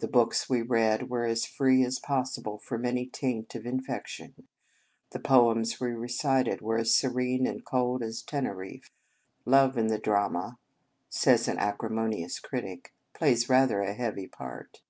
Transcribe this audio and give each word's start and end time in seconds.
The 0.00 0.08
books 0.08 0.50
we 0.50 0.60
read 0.60 1.08
were 1.08 1.24
as 1.24 1.46
free 1.46 1.82
as 1.86 1.98
possible 1.98 2.58
from 2.58 2.84
any 2.84 3.06
taint 3.06 3.54
of 3.54 3.64
infection. 3.64 4.46
The 5.12 5.20
poems 5.20 5.80
we 5.80 5.92
recited 5.92 6.60
were 6.60 6.76
as 6.76 6.94
serene 6.94 7.46
and 7.46 7.64
cold 7.64 8.02
as 8.02 8.22
Teneriffe." 8.22 8.90
Love 9.46 9.78
in 9.78 9.86
the 9.86 9.98
drama," 9.98 10.58
says 11.08 11.48
an 11.48 11.56
acri 11.56 11.88
monious 11.88 12.42
critic," 12.42 12.92
plays 13.14 13.48
rather 13.48 13.80
a 13.80 13.94
heavy 13.94 14.28
part." 14.28 14.82